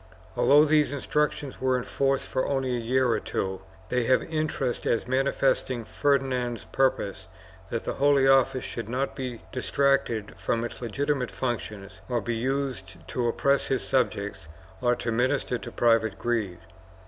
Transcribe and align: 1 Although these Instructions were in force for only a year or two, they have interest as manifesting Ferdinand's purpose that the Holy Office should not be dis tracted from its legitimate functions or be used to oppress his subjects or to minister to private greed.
1 0.33 0.43
Although 0.49 0.65
these 0.65 0.91
Instructions 0.91 1.61
were 1.61 1.77
in 1.77 1.83
force 1.83 2.25
for 2.25 2.47
only 2.47 2.75
a 2.75 2.79
year 2.79 3.07
or 3.11 3.19
two, 3.19 3.61
they 3.89 4.05
have 4.05 4.23
interest 4.23 4.87
as 4.87 5.07
manifesting 5.07 5.85
Ferdinand's 5.85 6.65
purpose 6.65 7.27
that 7.69 7.83
the 7.83 7.93
Holy 7.93 8.27
Office 8.27 8.63
should 8.63 8.89
not 8.89 9.15
be 9.15 9.43
dis 9.51 9.69
tracted 9.71 10.35
from 10.35 10.63
its 10.63 10.81
legitimate 10.81 11.29
functions 11.29 12.01
or 12.09 12.19
be 12.19 12.35
used 12.35 13.07
to 13.09 13.27
oppress 13.27 13.67
his 13.67 13.83
subjects 13.87 14.47
or 14.81 14.95
to 14.95 15.11
minister 15.11 15.59
to 15.59 15.71
private 15.71 16.17
greed. 16.17 16.57